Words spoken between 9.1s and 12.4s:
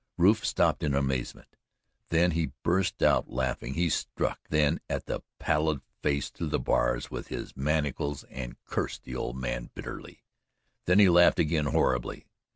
old man bitterly; then he laughed again horribly.